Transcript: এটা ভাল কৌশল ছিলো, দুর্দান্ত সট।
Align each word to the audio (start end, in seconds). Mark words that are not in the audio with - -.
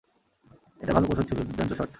এটা 0.81 0.91
ভাল 0.93 1.03
কৌশল 1.05 1.23
ছিলো, 1.23 1.41
দুর্দান্ত 1.43 1.73
সট। 1.73 1.89